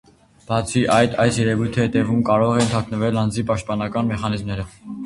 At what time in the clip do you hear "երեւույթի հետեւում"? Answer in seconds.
1.41-2.25